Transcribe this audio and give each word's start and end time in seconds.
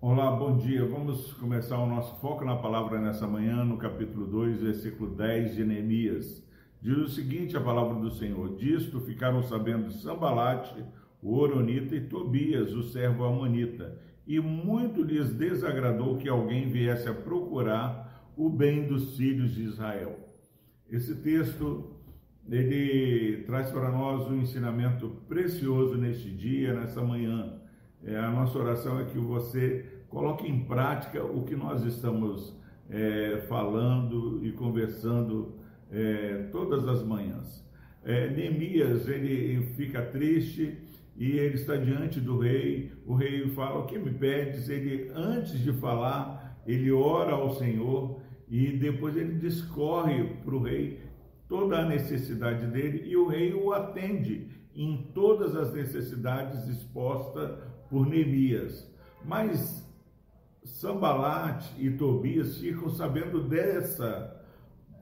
Olá, 0.00 0.30
bom 0.30 0.56
dia. 0.56 0.86
Vamos 0.86 1.34
começar 1.34 1.78
o 1.78 1.86
nosso 1.86 2.18
foco 2.18 2.46
na 2.46 2.56
palavra 2.56 2.98
nessa 2.98 3.26
manhã, 3.26 3.62
no 3.62 3.76
capítulo 3.76 4.26
2, 4.26 4.62
versículo 4.62 5.14
10 5.14 5.54
de 5.54 5.64
Neemias. 5.64 6.42
Diz 6.80 6.96
o 6.96 7.08
seguinte: 7.08 7.58
a 7.58 7.60
palavra 7.60 8.00
do 8.00 8.10
Senhor: 8.10 8.56
Disto 8.56 9.00
ficaram 9.00 9.42
sabendo 9.42 9.92
Sambalate, 9.92 10.82
o 11.22 11.36
Oronita, 11.36 11.94
e 11.94 12.00
Tobias, 12.00 12.72
o 12.72 12.82
servo 12.82 13.24
Amonita, 13.24 14.00
e 14.26 14.40
muito 14.40 15.02
lhes 15.02 15.30
desagradou 15.34 16.16
que 16.16 16.28
alguém 16.28 16.70
viesse 16.70 17.06
a 17.06 17.12
procurar 17.12 18.32
o 18.34 18.48
bem 18.48 18.86
dos 18.86 19.14
filhos 19.14 19.54
de 19.54 19.64
Israel. 19.64 20.18
Esse 20.88 21.14
texto 21.16 22.02
ele 22.50 23.42
traz 23.44 23.70
para 23.70 23.90
nós 23.90 24.28
um 24.28 24.40
ensinamento 24.40 25.08
precioso 25.28 25.96
neste 25.96 26.30
dia, 26.30 26.74
nessa 26.74 27.02
manhã. 27.02 27.58
É, 28.04 28.16
a 28.18 28.30
nossa 28.30 28.58
oração 28.58 29.00
é 29.00 29.04
que 29.04 29.18
você 29.18 30.02
coloque 30.08 30.46
em 30.46 30.64
prática 30.64 31.24
o 31.24 31.44
que 31.44 31.56
nós 31.56 31.82
estamos 31.84 32.54
é, 32.90 33.44
falando 33.48 34.44
e 34.44 34.52
conversando 34.52 35.54
é, 35.90 36.48
todas 36.52 36.86
as 36.86 37.02
manhãs. 37.02 37.64
É, 38.04 38.28
Neemias 38.28 39.08
ele 39.08 39.62
fica 39.74 40.02
triste 40.02 40.76
e 41.16 41.38
ele 41.38 41.54
está 41.54 41.76
diante 41.76 42.20
do 42.20 42.38
rei. 42.38 42.92
O 43.06 43.14
rei 43.14 43.48
fala: 43.50 43.80
O 43.80 43.86
que 43.86 43.98
me 43.98 44.12
pedes? 44.12 44.68
Ele, 44.68 45.10
antes 45.14 45.58
de 45.58 45.72
falar, 45.72 46.60
ele 46.66 46.92
ora 46.92 47.32
ao 47.32 47.54
Senhor 47.54 48.20
e 48.48 48.76
depois 48.76 49.16
ele 49.16 49.38
discorre 49.38 50.24
para 50.44 50.54
o 50.54 50.62
rei 50.62 51.00
toda 51.48 51.78
a 51.78 51.88
necessidade 51.88 52.66
dele 52.66 53.02
e 53.06 53.16
o 53.16 53.26
rei 53.26 53.52
o 53.54 53.72
atende 53.72 54.48
em 54.74 55.10
todas 55.14 55.54
as 55.54 55.72
necessidades 55.72 56.66
expostas 56.68 57.58
por 57.88 58.06
Neemias. 58.06 58.90
Mas 59.24 59.84
Sambalat 60.64 61.64
e 61.78 61.90
Tobias 61.90 62.58
ficam 62.58 62.88
sabendo 62.88 63.42
dessa 63.42 64.42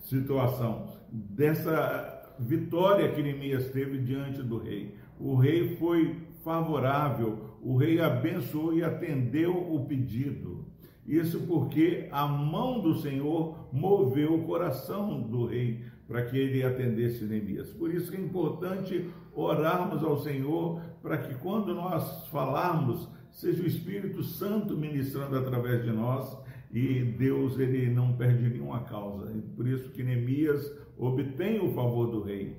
situação, 0.00 0.92
dessa 1.10 2.34
vitória 2.38 3.12
que 3.12 3.22
Neemias 3.22 3.70
teve 3.70 3.98
diante 3.98 4.42
do 4.42 4.58
rei. 4.58 4.96
O 5.18 5.36
rei 5.36 5.76
foi 5.76 6.16
favorável, 6.42 7.51
o 7.62 7.76
rei 7.76 8.00
abençoou 8.00 8.74
e 8.74 8.82
atendeu 8.82 9.56
o 9.56 9.86
pedido. 9.86 10.66
Isso 11.06 11.40
porque 11.46 12.08
a 12.10 12.26
mão 12.26 12.80
do 12.80 12.96
Senhor 12.96 13.68
moveu 13.72 14.34
o 14.34 14.44
coração 14.44 15.20
do 15.22 15.46
rei 15.46 15.80
para 16.06 16.24
que 16.26 16.36
ele 16.36 16.62
atendesse 16.62 17.24
Neemias. 17.24 17.70
Por 17.70 17.94
isso 17.94 18.14
é 18.14 18.18
importante 18.18 19.08
orarmos 19.32 20.02
ao 20.02 20.18
Senhor 20.18 20.80
para 21.00 21.18
que 21.18 21.34
quando 21.36 21.72
nós 21.74 22.26
falarmos, 22.28 23.08
seja 23.30 23.62
o 23.62 23.66
Espírito 23.66 24.22
Santo 24.22 24.76
ministrando 24.76 25.38
através 25.38 25.84
de 25.84 25.90
nós 25.90 26.36
e 26.72 27.02
Deus 27.02 27.58
ele 27.58 27.88
não 27.90 28.16
perde 28.16 28.48
nenhuma 28.48 28.80
causa. 28.80 29.32
Por 29.56 29.66
isso 29.66 29.90
que 29.90 30.02
Neemias 30.02 30.70
obtém 30.98 31.60
o 31.60 31.72
favor 31.72 32.10
do 32.10 32.22
rei. 32.22 32.56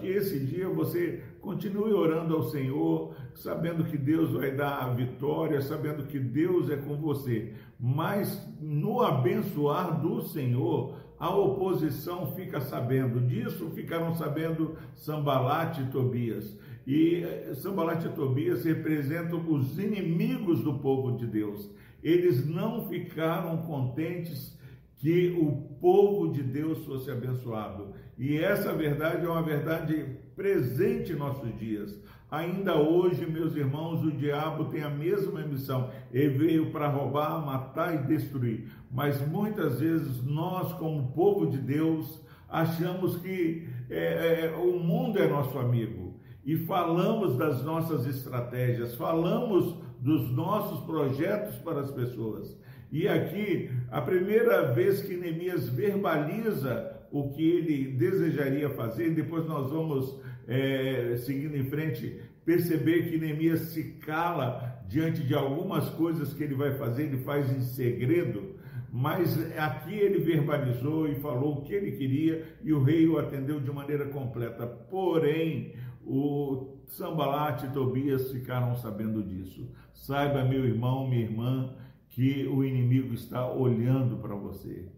Que 0.00 0.06
esse 0.08 0.40
dia 0.40 0.68
você 0.68 1.22
continue 1.42 1.92
orando 1.92 2.34
ao 2.34 2.44
Senhor, 2.44 3.14
sabendo 3.34 3.84
que 3.84 3.98
Deus 3.98 4.30
vai 4.30 4.52
dar 4.52 4.78
a 4.78 4.88
vitória, 4.88 5.60
sabendo 5.60 6.06
que 6.06 6.18
Deus 6.18 6.70
é 6.70 6.76
com 6.76 6.96
você. 6.96 7.52
Mas 7.78 8.48
no 8.58 9.02
abençoar 9.02 10.00
do 10.00 10.22
Senhor, 10.22 10.96
a 11.18 11.36
oposição 11.36 12.32
fica 12.34 12.62
sabendo. 12.62 13.20
Disso 13.20 13.68
ficaram 13.74 14.14
sabendo 14.14 14.78
Sambalat 14.94 15.78
e 15.78 15.90
Tobias. 15.90 16.58
E 16.86 17.22
eh, 17.22 17.54
Sambalat 17.54 18.04
e 18.06 18.08
Tobias 18.08 18.64
representam 18.64 19.44
os 19.52 19.78
inimigos 19.78 20.62
do 20.62 20.78
povo 20.78 21.18
de 21.18 21.26
Deus 21.26 21.68
eles 22.02 22.46
não 22.46 22.88
ficaram 22.88 23.58
contentes 23.58 24.58
que 24.96 25.36
o 25.40 25.52
povo 25.80 26.32
de 26.32 26.42
Deus 26.42 26.84
fosse 26.84 27.10
abençoado. 27.10 27.94
E 28.18 28.36
essa 28.36 28.72
verdade 28.72 29.24
é 29.24 29.28
uma 29.28 29.42
verdade 29.42 30.16
presente 30.34 31.12
em 31.12 31.16
nossos 31.16 31.56
dias. 31.58 31.98
Ainda 32.30 32.76
hoje, 32.76 33.26
meus 33.26 33.54
irmãos, 33.54 34.02
o 34.02 34.10
diabo 34.10 34.64
tem 34.66 34.82
a 34.82 34.88
mesma 34.88 35.42
missão. 35.42 35.90
Ele 36.10 36.38
veio 36.38 36.70
para 36.70 36.88
roubar, 36.88 37.44
matar 37.44 37.94
e 37.94 38.06
destruir. 38.06 38.68
Mas 38.90 39.20
muitas 39.28 39.80
vezes 39.80 40.22
nós, 40.24 40.72
como 40.74 41.12
povo 41.12 41.46
de 41.46 41.58
Deus, 41.58 42.22
achamos 42.48 43.16
que 43.18 43.68
é, 43.90 44.46
é, 44.46 44.56
o 44.56 44.78
mundo 44.78 45.18
é 45.18 45.28
nosso 45.28 45.58
amigo 45.58 46.14
e 46.44 46.56
falamos 46.56 47.36
das 47.36 47.62
nossas 47.62 48.06
estratégias, 48.06 48.94
falamos 48.94 49.76
dos 50.00 50.30
nossos 50.32 50.80
projetos 50.84 51.56
para 51.56 51.80
as 51.80 51.90
pessoas. 51.90 52.56
E 52.90 53.08
aqui, 53.08 53.70
a 53.90 54.00
primeira 54.00 54.72
vez 54.72 55.02
que 55.02 55.16
Neemias 55.16 55.68
verbaliza 55.68 56.91
o 57.12 57.28
que 57.28 57.46
ele 57.46 57.92
desejaria 57.92 58.70
fazer, 58.70 59.14
depois 59.14 59.46
nós 59.46 59.70
vamos, 59.70 60.18
é, 60.48 61.14
seguindo 61.18 61.54
em 61.56 61.64
frente, 61.68 62.18
perceber 62.44 63.10
que 63.10 63.18
Neemias 63.18 63.60
se 63.72 63.98
cala 63.98 64.82
diante 64.88 65.22
de 65.22 65.34
algumas 65.34 65.90
coisas 65.90 66.32
que 66.32 66.42
ele 66.42 66.54
vai 66.54 66.76
fazer, 66.78 67.04
ele 67.04 67.18
faz 67.18 67.54
em 67.54 67.60
segredo, 67.60 68.56
mas 68.90 69.38
aqui 69.58 69.94
ele 69.94 70.18
verbalizou 70.18 71.06
e 71.06 71.14
falou 71.16 71.58
o 71.58 71.62
que 71.62 71.74
ele 71.74 71.92
queria 71.92 72.44
e 72.62 72.72
o 72.72 72.82
rei 72.82 73.06
o 73.06 73.18
atendeu 73.18 73.60
de 73.60 73.70
maneira 73.70 74.06
completa. 74.06 74.66
Porém, 74.66 75.74
o 76.04 76.78
Sambalat 76.86 77.62
e 77.64 77.72
Tobias 77.72 78.30
ficaram 78.32 78.74
sabendo 78.76 79.22
disso. 79.22 79.70
Saiba, 79.94 80.44
meu 80.44 80.64
irmão, 80.64 81.08
minha 81.08 81.22
irmã, 81.22 81.74
que 82.10 82.46
o 82.46 82.64
inimigo 82.64 83.14
está 83.14 83.50
olhando 83.50 84.16
para 84.18 84.34
você. 84.34 84.88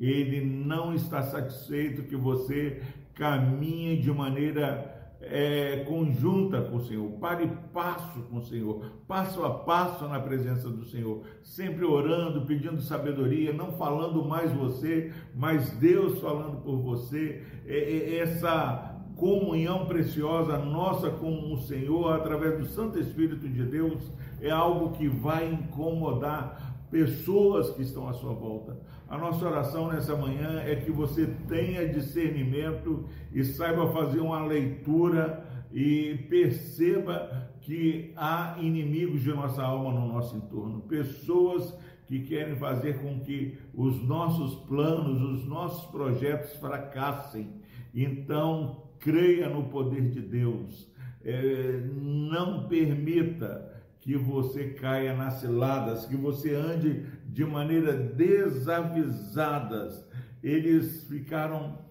Ele 0.00 0.44
não 0.44 0.94
está 0.94 1.22
satisfeito 1.22 2.02
que 2.02 2.16
você 2.16 2.82
caminhe 3.14 3.96
de 3.96 4.12
maneira 4.12 4.94
é, 5.20 5.84
conjunta 5.88 6.60
com 6.62 6.76
o 6.76 6.84
Senhor, 6.84 7.10
pare 7.12 7.50
passo 7.72 8.20
com 8.24 8.36
o 8.36 8.42
Senhor, 8.42 8.84
passo 9.08 9.44
a 9.44 9.50
passo 9.50 10.06
na 10.06 10.20
presença 10.20 10.68
do 10.68 10.84
Senhor, 10.84 11.22
sempre 11.42 11.84
orando, 11.84 12.46
pedindo 12.46 12.80
sabedoria, 12.80 13.52
não 13.52 13.72
falando 13.72 14.24
mais 14.24 14.52
você, 14.52 15.12
mas 15.34 15.70
Deus 15.78 16.20
falando 16.20 16.62
por 16.62 16.78
você. 16.78 17.42
É, 17.66 17.76
é, 17.76 18.18
essa 18.18 18.94
comunhão 19.16 19.86
preciosa 19.86 20.58
nossa 20.58 21.10
com 21.10 21.52
o 21.52 21.56
Senhor 21.62 22.12
através 22.12 22.58
do 22.58 22.66
Santo 22.66 22.98
Espírito 22.98 23.48
de 23.48 23.64
Deus 23.64 24.12
é 24.40 24.50
algo 24.50 24.90
que 24.90 25.08
vai 25.08 25.50
incomodar 25.50 26.65
pessoas 26.90 27.70
que 27.70 27.82
estão 27.82 28.08
à 28.08 28.12
sua 28.12 28.32
volta. 28.32 28.80
A 29.08 29.16
nossa 29.16 29.44
oração 29.46 29.88
nessa 29.88 30.16
manhã 30.16 30.60
é 30.60 30.76
que 30.76 30.90
você 30.90 31.26
tenha 31.48 31.88
discernimento 31.88 33.04
e 33.32 33.44
saiba 33.44 33.92
fazer 33.92 34.20
uma 34.20 34.44
leitura 34.44 35.44
e 35.72 36.26
perceba 36.28 37.50
que 37.60 38.12
há 38.16 38.56
inimigos 38.60 39.22
de 39.22 39.32
nossa 39.32 39.62
alma 39.62 39.92
no 39.92 40.08
nosso 40.12 40.36
entorno, 40.36 40.80
pessoas 40.82 41.76
que 42.06 42.20
querem 42.20 42.56
fazer 42.56 43.00
com 43.00 43.20
que 43.20 43.58
os 43.74 44.00
nossos 44.02 44.54
planos, 44.66 45.20
os 45.20 45.46
nossos 45.46 45.90
projetos 45.90 46.52
fracassem. 46.54 47.60
Então, 47.94 48.84
creia 49.00 49.48
no 49.48 49.64
poder 49.64 50.08
de 50.10 50.20
Deus, 50.20 50.88
é, 51.24 51.80
não 51.92 52.68
permita 52.68 53.75
que 54.06 54.16
você 54.16 54.70
caia 54.70 55.14
nas 55.16 55.40
ciladas, 55.40 56.06
que 56.06 56.14
você 56.14 56.54
ande 56.54 57.04
de 57.26 57.44
maneira 57.44 57.92
desavisadas. 57.92 60.08
Eles 60.40 61.02
ficaram 61.08 61.84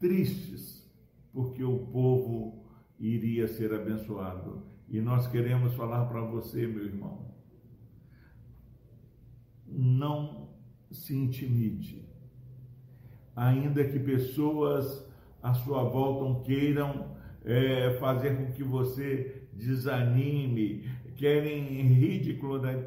tristes 0.00 0.90
porque 1.30 1.62
o 1.62 1.80
povo 1.88 2.64
iria 2.98 3.46
ser 3.46 3.74
abençoado. 3.74 4.62
E 4.88 4.98
nós 5.02 5.26
queremos 5.26 5.74
falar 5.74 6.06
para 6.06 6.22
você, 6.22 6.66
meu 6.66 6.86
irmão, 6.86 7.30
não 9.66 10.48
se 10.90 11.14
intimide. 11.14 12.08
Ainda 13.36 13.84
que 13.84 13.98
pessoas 13.98 15.06
à 15.42 15.52
sua 15.52 15.84
volta 15.84 16.44
queiram 16.44 17.14
é, 17.44 17.96
fazer 17.98 18.36
com 18.36 18.52
que 18.52 18.62
você 18.62 19.42
desanime, 19.52 20.84
querem 21.16 21.64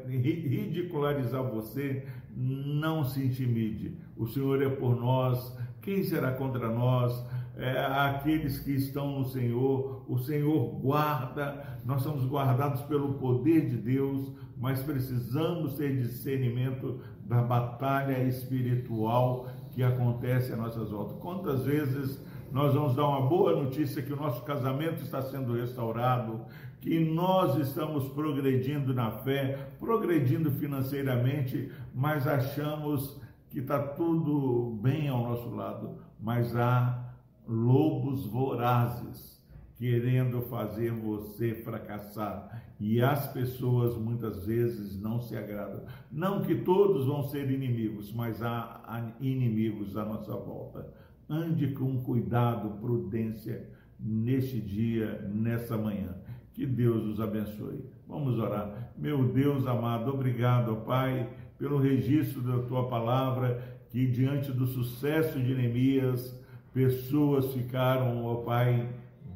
ridicularizar 0.06 1.42
você, 1.42 2.04
não 2.36 3.04
se 3.04 3.24
intimide. 3.24 3.96
O 4.16 4.26
Senhor 4.26 4.62
é 4.62 4.68
por 4.68 4.94
nós, 4.96 5.56
quem 5.80 6.02
será 6.02 6.32
contra 6.32 6.68
nós? 6.68 7.24
É, 7.56 7.78
aqueles 7.78 8.58
que 8.58 8.72
estão 8.72 9.18
no 9.18 9.24
Senhor, 9.24 10.04
o 10.06 10.18
Senhor 10.18 10.78
guarda, 10.78 11.78
nós 11.86 12.02
somos 12.02 12.26
guardados 12.26 12.82
pelo 12.82 13.14
poder 13.14 13.70
de 13.70 13.78
Deus, 13.78 14.30
mas 14.58 14.82
precisamos 14.82 15.74
ter 15.74 15.96
discernimento 15.96 17.00
da 17.24 17.40
batalha 17.40 18.22
espiritual 18.24 19.48
que 19.70 19.82
acontece 19.82 20.52
à 20.52 20.56
nossa 20.56 20.84
volta. 20.84 21.14
Quantas 21.14 21.64
vezes 21.64 22.20
nós 22.56 22.72
vamos 22.72 22.96
dar 22.96 23.06
uma 23.06 23.20
boa 23.20 23.54
notícia 23.54 24.00
que 24.00 24.14
o 24.14 24.16
nosso 24.16 24.42
casamento 24.42 25.02
está 25.02 25.20
sendo 25.20 25.52
restaurado, 25.52 26.40
que 26.80 26.98
nós 26.98 27.54
estamos 27.58 28.08
progredindo 28.08 28.94
na 28.94 29.10
fé, 29.10 29.72
progredindo 29.78 30.50
financeiramente, 30.52 31.70
mas 31.94 32.26
achamos 32.26 33.20
que 33.50 33.58
está 33.58 33.78
tudo 33.78 34.74
bem 34.80 35.06
ao 35.06 35.22
nosso 35.22 35.54
lado, 35.54 35.98
mas 36.18 36.56
há 36.56 37.12
lobos 37.46 38.24
vorazes 38.24 39.38
querendo 39.76 40.40
fazer 40.40 40.92
você 40.92 41.56
fracassar. 41.56 42.62
E 42.80 43.02
as 43.02 43.30
pessoas 43.34 43.98
muitas 43.98 44.46
vezes 44.46 44.98
não 44.98 45.20
se 45.20 45.36
agradam. 45.36 45.82
Não 46.10 46.40
que 46.40 46.54
todos 46.54 47.04
vão 47.04 47.22
ser 47.22 47.50
inimigos, 47.50 48.10
mas 48.14 48.42
há 48.42 49.12
inimigos 49.20 49.94
à 49.94 50.06
nossa 50.06 50.34
volta. 50.34 50.90
Ande 51.28 51.68
com 51.68 52.00
cuidado, 52.02 52.78
prudência 52.80 53.68
neste 53.98 54.60
dia, 54.60 55.28
nessa 55.32 55.76
manhã. 55.76 56.14
Que 56.54 56.64
Deus 56.64 57.04
os 57.04 57.20
abençoe. 57.20 57.84
Vamos 58.06 58.38
orar. 58.38 58.92
Meu 58.96 59.24
Deus 59.24 59.66
amado, 59.66 60.12
obrigado, 60.12 60.76
Pai, 60.86 61.28
pelo 61.58 61.78
registro 61.78 62.40
da 62.40 62.62
tua 62.66 62.88
palavra, 62.88 63.60
que 63.90 64.06
diante 64.06 64.52
do 64.52 64.66
sucesso 64.66 65.40
de 65.40 65.54
Neemias, 65.54 66.38
pessoas 66.72 67.52
ficaram, 67.52 68.24
ó 68.24 68.36
Pai, 68.36 68.88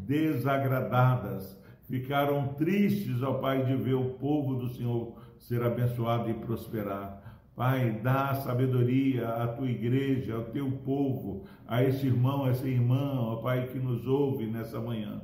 desagradadas, 0.06 1.58
ficaram 1.88 2.54
tristes, 2.54 3.22
ó 3.22 3.34
Pai, 3.34 3.64
de 3.64 3.74
ver 3.74 3.94
o 3.94 4.10
povo 4.10 4.54
do 4.54 4.68
Senhor 4.68 5.14
ser 5.38 5.62
abençoado 5.62 6.30
e 6.30 6.34
prosperar. 6.34 7.39
Pai, 7.60 8.00
dá 8.02 8.32
sabedoria 8.36 9.28
à 9.28 9.46
tua 9.46 9.68
igreja, 9.68 10.34
ao 10.34 10.44
teu 10.44 10.72
povo, 10.78 11.44
a 11.68 11.84
esse 11.84 12.06
irmão, 12.06 12.46
a 12.46 12.48
essa 12.48 12.66
irmã, 12.66 13.20
ó 13.20 13.36
Pai, 13.36 13.66
que 13.66 13.78
nos 13.78 14.06
ouve 14.06 14.46
nessa 14.46 14.80
manhã, 14.80 15.20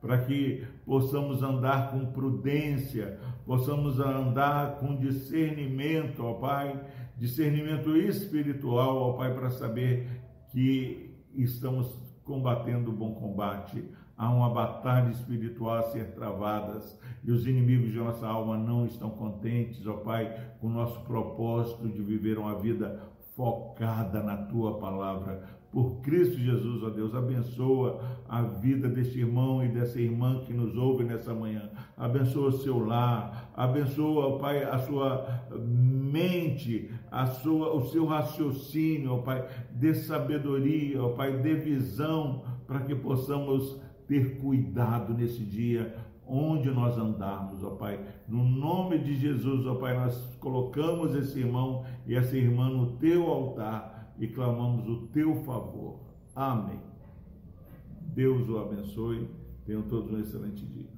para 0.00 0.18
que 0.18 0.64
possamos 0.86 1.42
andar 1.42 1.90
com 1.90 2.12
prudência, 2.12 3.18
possamos 3.44 3.98
andar 3.98 4.76
com 4.76 4.94
discernimento, 4.98 6.22
ó 6.22 6.34
Pai, 6.34 6.80
discernimento 7.18 7.96
espiritual, 7.96 8.96
ó 8.96 9.12
Pai, 9.14 9.34
para 9.34 9.50
saber 9.50 10.06
que 10.52 11.12
estamos 11.34 11.92
combatendo 12.22 12.92
o 12.92 12.94
bom 12.94 13.14
combate 13.14 13.82
há 14.20 14.28
uma 14.28 14.50
batalha 14.50 15.08
espiritual 15.08 15.78
a 15.78 15.82
ser 15.84 16.12
travadas 16.12 16.98
e 17.24 17.32
os 17.32 17.46
inimigos 17.46 17.90
de 17.90 17.96
nossa 17.96 18.26
alma 18.26 18.58
não 18.58 18.84
estão 18.84 19.08
contentes, 19.08 19.86
ó 19.86 19.94
Pai, 19.94 20.52
com 20.60 20.66
o 20.66 20.70
nosso 20.70 21.00
propósito 21.04 21.88
de 21.88 22.02
viver 22.02 22.36
uma 22.36 22.54
vida 22.56 23.00
focada 23.34 24.22
na 24.22 24.36
tua 24.36 24.78
palavra. 24.78 25.42
Por 25.72 26.02
Cristo 26.02 26.36
Jesus, 26.36 26.82
ó 26.82 26.90
Deus, 26.90 27.14
abençoa 27.14 28.02
a 28.28 28.42
vida 28.42 28.90
deste 28.90 29.20
irmão 29.20 29.64
e 29.64 29.68
dessa 29.68 29.98
irmã 29.98 30.42
que 30.44 30.52
nos 30.52 30.76
ouve 30.76 31.02
nessa 31.02 31.32
manhã. 31.32 31.70
Abençoa 31.96 32.48
o 32.48 32.58
seu 32.58 32.78
lar, 32.78 33.50
abençoa, 33.56 34.26
ó 34.26 34.38
Pai, 34.38 34.64
a 34.64 34.80
sua 34.80 35.48
mente, 35.56 36.90
a 37.10 37.24
sua, 37.24 37.74
o 37.74 37.86
seu 37.86 38.04
raciocínio, 38.04 39.14
ó 39.14 39.18
Pai, 39.18 39.48
dê 39.70 39.94
sabedoria, 39.94 41.02
ó 41.02 41.10
Pai, 41.10 41.38
dê 41.38 41.54
visão 41.54 42.42
para 42.66 42.80
que 42.80 42.94
possamos 42.94 43.80
ter 44.10 44.40
cuidado 44.40 45.14
nesse 45.14 45.44
dia, 45.44 45.96
onde 46.26 46.68
nós 46.68 46.98
andarmos, 46.98 47.62
ó 47.62 47.70
Pai. 47.76 48.04
No 48.26 48.42
nome 48.42 48.98
de 48.98 49.14
Jesus, 49.14 49.64
ó 49.66 49.76
Pai, 49.76 49.96
nós 49.96 50.36
colocamos 50.40 51.14
esse 51.14 51.38
irmão 51.38 51.84
e 52.04 52.16
essa 52.16 52.36
irmã 52.36 52.68
no 52.68 52.96
teu 52.96 53.28
altar 53.28 54.12
e 54.18 54.26
clamamos 54.26 54.88
o 54.88 55.06
teu 55.06 55.36
favor. 55.44 56.00
Amém. 56.34 56.80
Deus 58.00 58.48
o 58.48 58.58
abençoe. 58.58 59.28
Tenham 59.64 59.82
todos 59.82 60.10
um 60.10 60.18
excelente 60.18 60.66
dia. 60.66 60.90